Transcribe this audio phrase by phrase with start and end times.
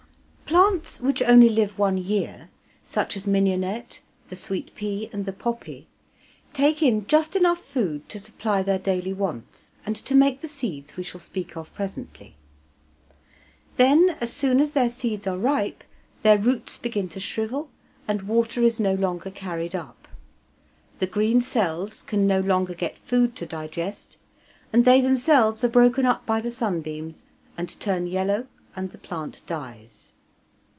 [0.51, 2.49] Plants which only live one year,
[2.83, 5.87] such as mignonette, the sweet pea, and the poppy,
[6.51, 10.97] take in just enough food to supply their daily wants and to make the seeds
[10.97, 12.35] we shall speak of presently.
[13.77, 15.85] Then, as soon as their seeds are ripe
[16.21, 17.69] their roots begin to shrivel,
[18.05, 20.05] and water is no longer carried up.
[20.99, 24.17] The green cells can no longer get food to digest,
[24.73, 27.23] and they themselves are broken up by the sunbeams
[27.57, 29.99] and turn yellow, and the plant dies.